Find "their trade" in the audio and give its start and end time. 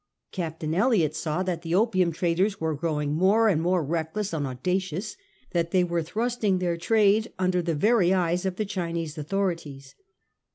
6.57-7.31